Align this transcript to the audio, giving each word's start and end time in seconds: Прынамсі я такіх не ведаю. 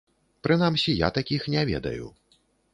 Прынамсі 0.47 0.95
я 1.05 1.11
такіх 1.19 1.47
не 1.57 1.69
ведаю. 1.73 2.13